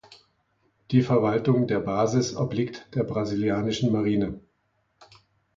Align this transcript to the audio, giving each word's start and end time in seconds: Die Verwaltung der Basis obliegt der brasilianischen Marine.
Die 0.89 1.03
Verwaltung 1.03 1.67
der 1.67 1.79
Basis 1.79 2.35
obliegt 2.35 2.87
der 2.95 3.03
brasilianischen 3.03 3.91
Marine. 3.91 4.39